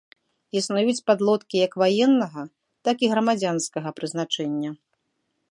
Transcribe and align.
Існуюць 0.59 1.03
падлодкі 1.09 1.55
як 1.65 1.73
ваеннага, 1.81 2.43
так 2.89 2.97
і 3.05 3.11
грамадзянскага 3.13 3.89
прызначэння. 4.01 4.71